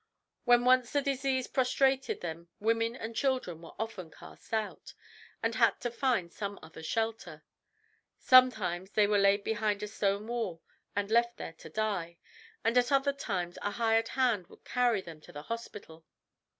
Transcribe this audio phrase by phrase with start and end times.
[0.45, 4.95] When once the disease prostrated them women and children were often cast out,
[5.43, 7.43] and had to find some other shelter.
[8.17, 10.63] Sometimes they were laid behind a stone wall,
[10.95, 12.17] and left there to die,
[12.63, 16.03] and at other times a hired hand would carry them to the hospital.